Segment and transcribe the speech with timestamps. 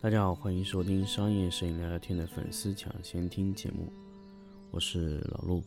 [0.00, 3.92] 大家好，欢迎收听商业摄影聊聊天的粉丝抢先听节目，
[4.70, 5.60] 我是老陆。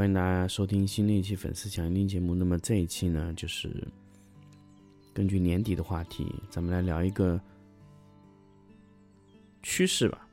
[0.00, 2.34] 欢迎大家收听新的一期粉丝抢先听节目。
[2.34, 3.86] 那么这一期呢，就是
[5.12, 7.38] 根据年底的话题，咱们来聊一个
[9.62, 10.26] 趋势吧。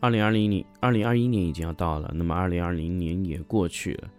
[0.00, 4.10] 二零二零年，二零二一年已经要到了，那么二零二零年也过去了。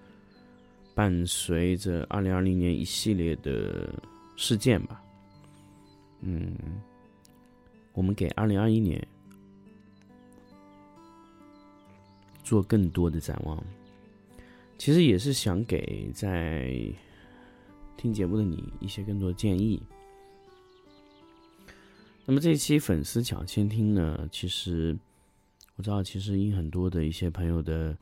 [0.96, 3.94] 伴随着二零二零年一系列的
[4.38, 5.04] 事件吧，
[6.22, 6.56] 嗯，
[7.92, 9.06] 我们给二零二一年。
[12.52, 13.64] 做更多的展望，
[14.78, 16.76] 其实也是想给在
[17.96, 19.82] 听节目的你一些更多的建议。
[22.26, 25.00] 那么这一期粉丝抢先听呢，其实
[25.78, 27.98] 我知道，其实因很多的一些朋友的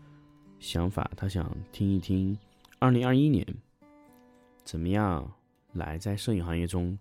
[0.59, 2.35] 想法，他想听一听
[2.79, 3.45] 二零二一年
[4.63, 5.31] 怎么样
[5.73, 6.97] 来在摄影行业中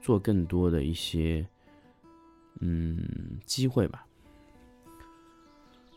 [0.00, 1.46] 做更多的一些
[2.60, 4.05] 嗯机会吧。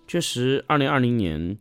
[0.09, 1.55] 确实，二零二零年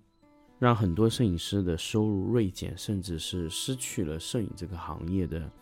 [0.59, 5.53] 让很多摄影师的收入锐减，甚至是失去了摄影这个行业的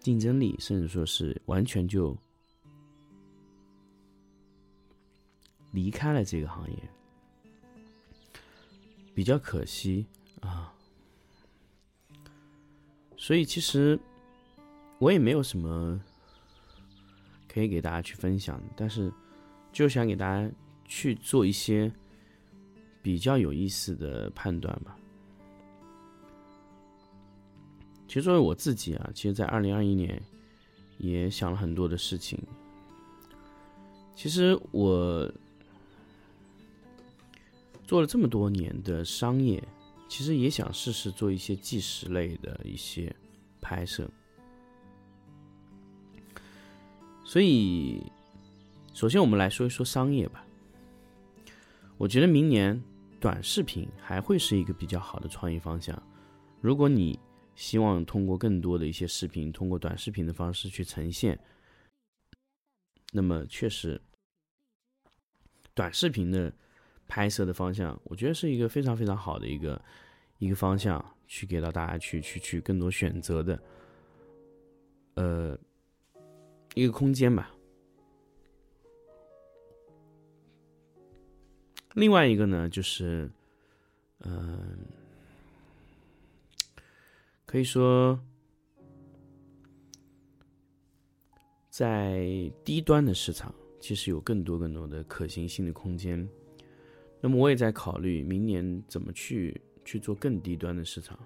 [0.00, 2.18] 竞争力，甚至说是完全就
[5.70, 6.76] 离开了这个行业，
[9.14, 10.04] 比较可惜
[10.40, 10.74] 啊。
[13.16, 13.96] 所以，其实
[14.98, 16.02] 我也没有什么
[17.46, 19.12] 可以给大家去分享，但是
[19.72, 20.50] 就想给大家。
[20.88, 21.92] 去做一些
[23.02, 24.96] 比较有意思的判断吧。
[28.08, 30.20] 其实作为我自己啊，其实，在二零二一年
[30.96, 32.42] 也想了很多的事情。
[34.16, 35.30] 其实我
[37.84, 39.62] 做了这么多年的商业，
[40.08, 43.14] 其实也想试试做一些纪实类的一些
[43.60, 44.10] 拍摄。
[47.24, 48.02] 所以，
[48.94, 50.44] 首先我们来说一说商业吧。
[51.98, 52.80] 我觉得明年
[53.20, 56.00] 短视频还会是一个比较好的创意方向。
[56.60, 57.18] 如果你
[57.56, 61.36] 希望通过更多的一些视频，通过短视频的方式去呈现，
[63.12, 64.00] 那么确实，
[65.74, 66.52] 短视频的
[67.08, 69.82] 拍摄的方向，我觉得是一个非常非常好的一个
[70.38, 73.60] 一个方向，去给到大家去去去更多选择的，
[75.14, 75.58] 呃，
[76.74, 77.52] 一个空间吧。
[81.94, 83.28] 另外一个呢，就是，
[84.20, 84.78] 嗯，
[87.44, 88.20] 可以说，
[91.70, 96.28] 在低端的市场，其实有更多更多的可行性的空间。
[97.20, 101.18] 那么，我也在考虑明年怎么去去做更低端的市场。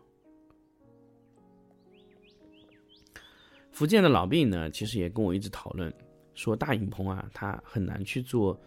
[3.73, 5.93] 福建的老毕呢，其实也跟我一直讨论，
[6.35, 8.59] 说大影棚啊，它很难去做。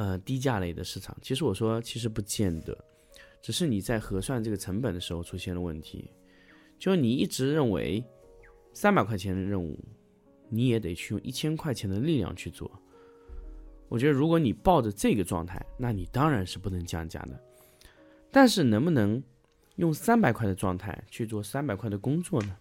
[0.00, 2.74] 呃，低价类的市场，其实我说其实不见得，
[3.42, 6.10] 只是你在核算这个成本的时候出现了问题。
[6.78, 8.02] 就你一直认为
[8.72, 9.78] 三百块钱的任务，
[10.48, 12.70] 你也得去用一千块钱的力量去做。
[13.90, 17.38] 我觉得如果你抱着这个状态，那你当然是不能降价的。
[18.30, 19.22] 但是能不能
[19.76, 22.56] 用三百块的状态去做三百块的工作呢？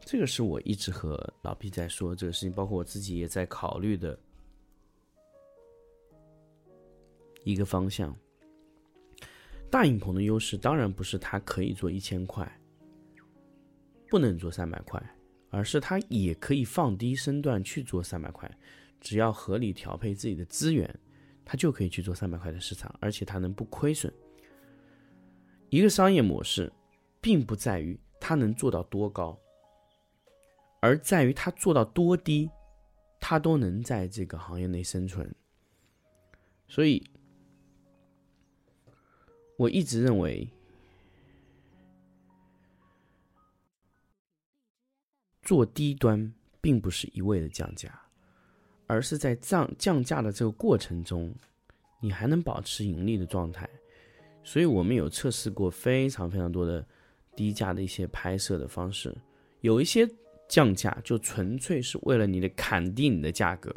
[0.00, 4.18] 这个是我一直和老毕在说这个事情，包括我自己也在考虑的。
[7.46, 8.12] 一个方向，
[9.70, 12.60] 大影棚的优势当然不是它可以做一千块，
[14.08, 15.00] 不能做三百块，
[15.50, 18.50] 而是它也可以放低身段去做三百块，
[19.00, 20.92] 只要合理调配自己的资源，
[21.44, 24.12] 它就可以去做三百块的市场，而且它能不亏损。
[25.70, 26.72] 一个商业模式，
[27.20, 29.38] 并不在于它能做到多高，
[30.80, 32.50] 而在于它做到多低，
[33.20, 35.32] 它都能在这个行业内生存。
[36.66, 37.08] 所以。
[39.58, 40.46] 我一直认为，
[45.42, 46.30] 做低端
[46.60, 47.98] 并不是一味的降价，
[48.86, 51.34] 而是在降降价的这个过程中，
[52.00, 53.66] 你还能保持盈利的状态。
[54.44, 56.86] 所以我们有测试过非常非常多的
[57.34, 59.16] 低价的一些拍摄的方式，
[59.62, 60.06] 有一些
[60.46, 63.74] 降价就纯粹是为了你的砍低你的价格，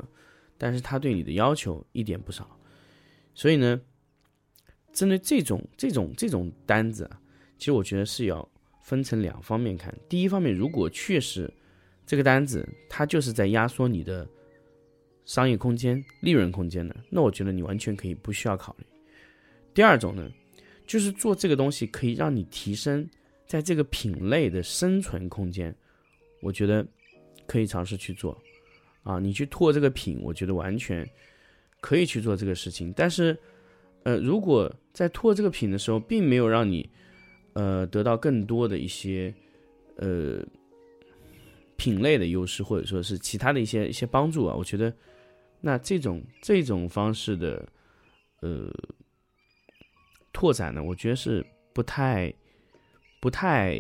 [0.57, 2.59] 但是他对你的要求一点不少。
[3.33, 3.79] 所以呢。
[4.94, 7.19] 针对这种这种这种单子啊，
[7.57, 8.47] 其实我觉得是要
[8.83, 9.95] 分成两方面看。
[10.07, 11.51] 第一方面，如果确实
[12.06, 14.27] 这个单子它就是在压缩你的
[15.25, 18.86] 商业空间、利润空间的，那我觉得你完全可以不需要考虑。
[19.74, 20.30] 第二种呢，
[20.88, 23.07] 就是做这个东西可以让你提升
[23.45, 25.74] 在这个品类的生存空间，
[26.42, 26.85] 我觉得
[27.45, 28.38] 可以尝试去做。
[29.03, 31.07] 啊，你去拓这个品，我觉得完全
[31.80, 32.94] 可以去做这个事情。
[32.95, 33.38] 但是，
[34.03, 36.89] 呃，如果在拓这个品的时候，并没有让你
[37.53, 39.33] 呃得到更多的一些
[39.97, 40.43] 呃
[41.75, 44.93] 品类的优势，或者说是其他的一些一些帮助啊，我觉得
[45.61, 47.67] 那这种这种方式的
[48.41, 48.71] 呃
[50.31, 52.33] 拓展呢，我觉得是不太
[53.21, 53.75] 不太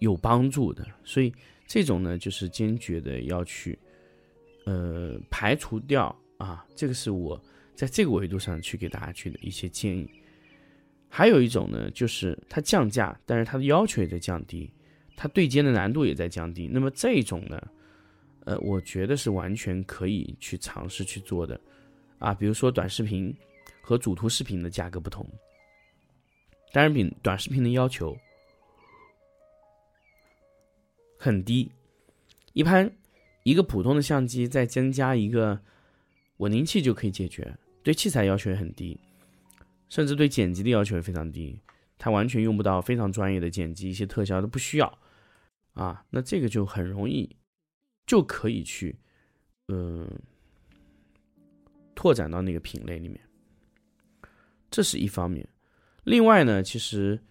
[0.00, 0.86] 有帮助的。
[1.04, 1.32] 所以
[1.66, 3.78] 这种呢，就是坚决的要去。
[4.64, 7.42] 呃，排除掉啊，这个是我
[7.74, 10.08] 在这个维度上去给大家去的一些建议。
[11.08, 14.72] 还有一种呢，就是它降价，但是它的要求也在降低，
[15.16, 16.66] 它对接的难度也在降低。
[16.66, 17.62] 那么这一种呢，
[18.44, 21.60] 呃，我觉得是完全可以去尝试去做的
[22.18, 22.32] 啊。
[22.32, 23.34] 比如说短视频
[23.82, 25.28] 和主图视频的价格不同，
[26.72, 28.16] 单然比短视频的要求
[31.18, 31.70] 很低，
[32.52, 32.90] 一般。
[33.44, 35.60] 一个普通的相机再增加一个
[36.42, 38.98] 稳定器就可以解决，对器材要求也很低，
[39.88, 41.60] 甚至对剪辑的要求也非常低，
[41.98, 44.98] 它完全用不到非常专业的剪辑，一些特效都不需要
[45.74, 46.04] 啊。
[46.10, 47.36] 那这个就很容易
[48.04, 48.98] 就可以去
[49.68, 50.10] 嗯
[51.94, 53.20] 拓展到那个品类里面，
[54.68, 55.48] 这是一方面。
[56.02, 57.22] 另外呢，其实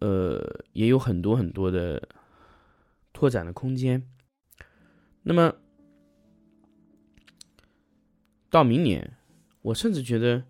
[0.00, 0.42] 呃
[0.72, 2.08] 也有很多很多的
[3.12, 4.02] 拓展的空间。
[5.22, 5.54] 那么
[8.52, 9.10] 到明年，
[9.62, 10.44] 我甚至觉得，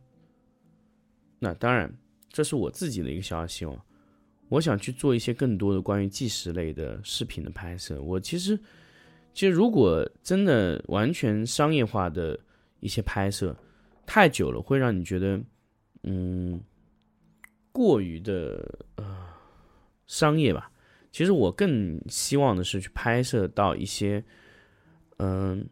[1.38, 1.88] 那当然
[2.30, 3.86] 这是我自己的一个小小希望。
[4.48, 8.02] 我想去做一些更多的关于纪实类的视频的拍摄。
[8.02, 8.58] 我其实，
[9.32, 12.36] 其实如果真的完全商业化的
[12.80, 13.56] 一些拍摄，
[14.04, 15.40] 太久了会让你觉得，
[16.02, 16.60] 嗯，
[17.70, 19.28] 过于的呃
[20.08, 20.72] 商业吧。
[21.12, 24.22] 其实我更希望的是去拍摄到一些。
[25.18, 25.64] 嗯，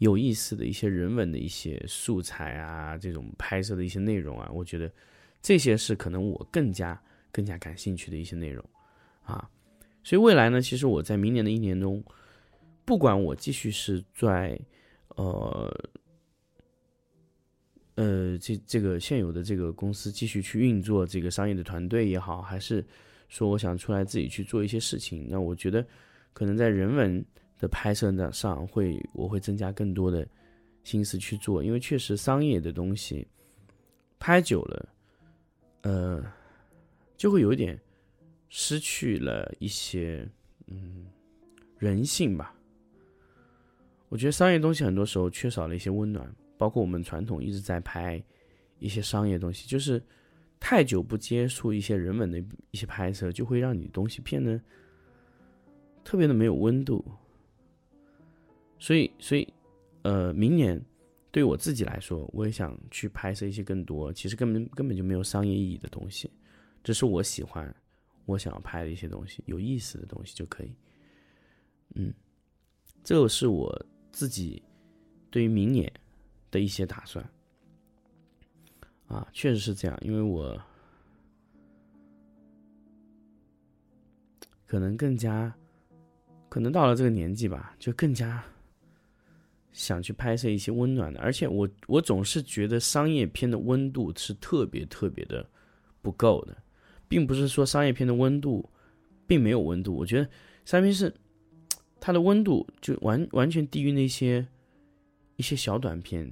[0.00, 4.90] 有意思的一些人文的一些素材啊，这种拍摄的一些内容啊，我觉得
[5.42, 6.98] 这些是可能我更加
[7.30, 8.64] 更加感兴趣的一些内容
[9.24, 9.46] 啊。
[10.02, 12.02] 所以未来呢，其实我在明年的一年中，
[12.86, 14.58] 不管我继续是在
[15.16, 15.90] 呃
[17.96, 22.82] 呃这这个现有的这个公司继续去运作这个商业的团队也好，还是
[23.28, 25.86] 说我想出来自己去做一些事情，那我觉得
[26.32, 27.22] 可能在人文。
[27.60, 30.26] 的拍摄呢上会，我会增加更多的
[30.82, 33.26] 心思去做，因为确实商业的东西
[34.18, 34.88] 拍久了，
[35.82, 36.24] 呃，
[37.16, 37.78] 就会有一点
[38.48, 40.26] 失去了一些
[40.66, 41.06] 嗯
[41.78, 42.54] 人性吧。
[44.08, 48.20] 我觉得商业东西很多时候缺少了一些温暖，包括我们传统一直在拍
[48.78, 50.02] 一些商业东西，就是
[50.58, 54.60] 太久不接触一些人文的一些拍摄，就会让你东西变得
[56.02, 57.04] 特别的没有温度。
[58.80, 59.46] 所以，所以，
[60.02, 60.82] 呃，明年
[61.30, 66.30] 对我自己来说，我也想去拍摄一些更多，其实根本根本就没有商业意义的东西，
[66.82, 67.72] 这是我喜欢，
[68.24, 70.74] 我想要拍的一些东西，有意思的东西就可以。
[71.94, 72.12] 嗯，
[73.04, 74.62] 这是我自己
[75.30, 75.92] 对于明年
[76.50, 77.24] 的一些打算。
[79.08, 80.58] 啊，确实是这样，因为我
[84.66, 85.52] 可能更加，
[86.48, 88.42] 可能到了这个年纪吧，就更加。
[89.72, 95.48] 想去拍摄一些温暖的，而且我我总是觉得商业片的温度是特别特别的
[96.02, 96.56] 不够的，
[97.06, 98.68] 并不是说商业片的温度
[99.26, 100.28] 并没有温度，我觉得
[100.64, 101.14] 商业片是
[102.00, 104.44] 它的温度就完完全低于那些
[105.36, 106.28] 一些小短片，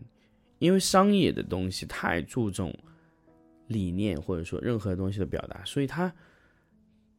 [0.58, 2.76] 因为商业的东西太注重
[3.68, 6.12] 理念或者说任何东西的表达，所以它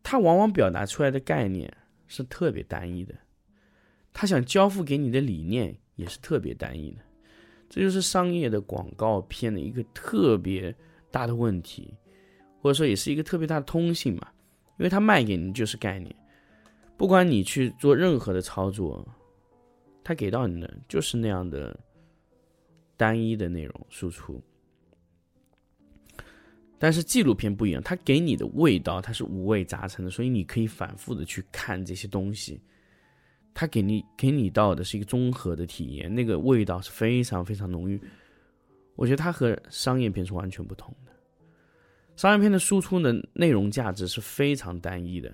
[0.04, 1.72] 它往往表达出来的概念
[2.08, 3.16] 是特别单一的，
[4.12, 5.78] 他想交付给你的理念。
[6.00, 7.00] 也是特别单一的，
[7.70, 10.74] 这就是商业的广告片的一个特别
[11.12, 11.94] 大的问题，
[12.62, 14.30] 或者说也是一个特别大的通性嘛，
[14.78, 16.16] 因为它卖给你就是概念，
[16.96, 19.06] 不管你去做任何的操作，
[20.02, 21.78] 它给到你的就是那样的
[22.96, 24.42] 单一的内容输出。
[26.82, 32.62] 但是纪录片不一样，它给你的味道它是五味杂陈的，所以你可以反复的去看这些东西。
[33.60, 38.02] 它给你给你到的是一个综合的体验，那个味道是非常非常浓郁。
[38.96, 41.12] 我觉得它和商业片是完全不同的。
[42.16, 45.30] 商业片的输出的内容价值是非常单一的，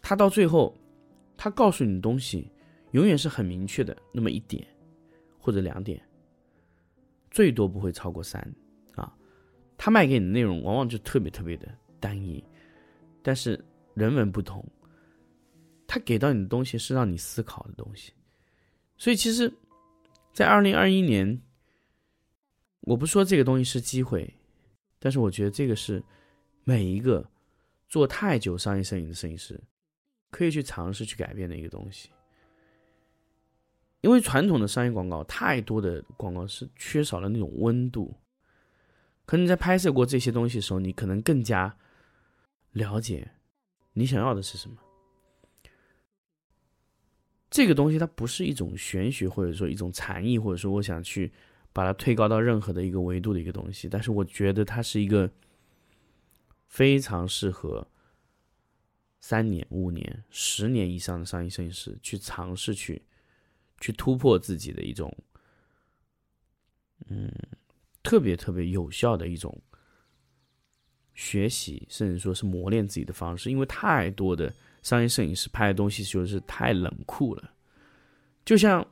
[0.00, 0.74] 它到最后，
[1.36, 2.50] 它告诉你的东西
[2.92, 4.66] 永远是很明确的那么一点
[5.38, 6.00] 或者两点，
[7.30, 8.40] 最多不会超过三
[8.94, 9.14] 啊。
[9.76, 11.68] 它卖给你的内容往往就特别特别的
[12.00, 12.42] 单一，
[13.22, 14.66] 但是人文不同，
[15.86, 18.12] 他给到你的东西是让你思考的东西。
[18.96, 19.52] 所以其实，
[20.32, 21.40] 在二零二一年，
[22.80, 24.32] 我不说这个东西是机会。
[24.98, 26.02] 但是我觉得这个是
[26.62, 27.28] 每一个
[27.88, 29.60] 做太久商业摄影的摄影师
[30.30, 32.08] 可以去尝试去改变的一个东西，
[34.00, 38.14] 因为传统的商业广告太多的广告是缺少了那种温度。
[39.26, 41.76] 可能在拍摄过这些东西的时候，你可能更加
[42.72, 43.30] 了解
[43.92, 44.76] 你想要的是什么。
[47.54, 51.30] 这个东西它不是一种玄学，或者说一种禅意，或者说我想去。
[51.76, 55.28] 把它推高到任何的一个维度的一个东西，但是我觉得它是一个
[56.68, 57.84] 非常适合
[59.20, 63.02] 三年、五年、十年以上的商业摄影师去尝试去
[63.80, 65.12] 去突破自己的一种，
[67.08, 67.28] 嗯，
[68.04, 69.60] 特别特别有效的一种
[71.12, 73.50] 学习，甚至说是磨练自己的方式。
[73.50, 77.50] 因为太多的商业摄影师拍的东西就是太冷酷了，
[78.44, 78.86] 就像。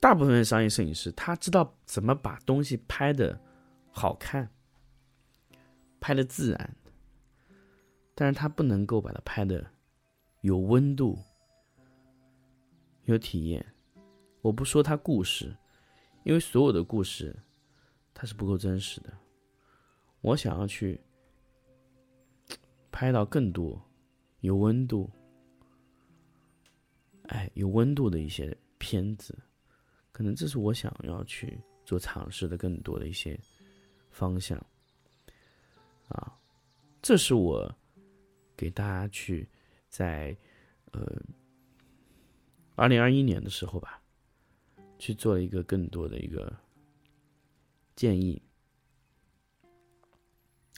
[0.00, 3.36] 大部分的商业摄影师，他知道怎么把东西拍的
[3.90, 4.48] 好看，
[5.98, 6.76] 拍的自然，
[8.14, 9.68] 但是他不能够把它拍的
[10.42, 11.18] 有温度、
[13.06, 13.66] 有体验。
[14.40, 15.52] 我不说他故事，
[16.22, 17.36] 因为所有的故事
[18.14, 19.12] 它是不够真实的。
[20.20, 21.00] 我想要去
[22.98, 23.80] 拍到更多
[24.40, 25.08] 有温度，
[27.28, 29.38] 哎，有温度的一些片子。
[30.10, 33.38] 可能这是我想要去做尝试的更多的一些
[34.10, 34.58] 方向，
[36.08, 36.36] 啊，
[37.00, 37.72] 这是我
[38.56, 39.48] 给大家去
[39.88, 40.36] 在
[40.90, 41.22] 呃
[42.74, 44.02] 二零二一年的时候吧，
[44.98, 46.52] 去做了一个更多的一个
[47.94, 48.42] 建议。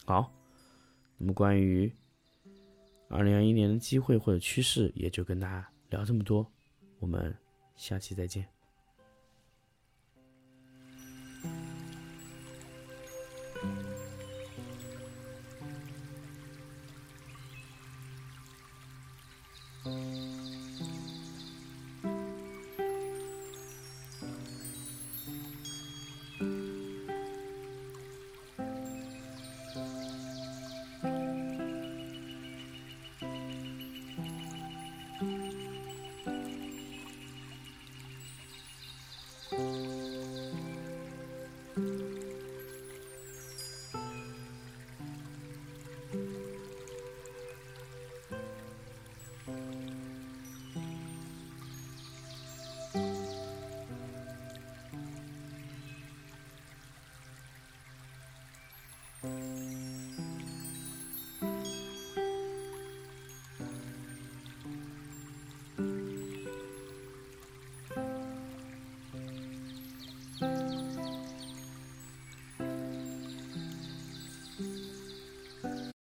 [0.05, 0.31] 好，
[1.17, 1.91] 那么关于
[3.11, 6.47] 二零二一年的机会或者趋势，也就跟大家聊这么多，
[7.01, 7.37] 我们
[7.75, 8.47] 下期再见。